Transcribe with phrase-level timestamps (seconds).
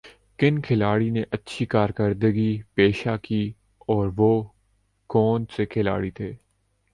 [0.39, 3.43] کن کھلاڑی نے اچھ کارکردگی پیشہ کی
[3.87, 4.31] اور وہ
[5.09, 6.31] کونہ سے کھلاڑی تھے